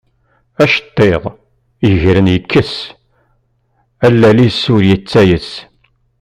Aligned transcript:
Acettiḍ, 0.63 1.23
yegren 1.87 2.27
yekkes, 2.33 2.73
a 4.05 4.07
lall-is 4.19 4.61
ur 4.73 4.81
ttayes. 4.99 5.49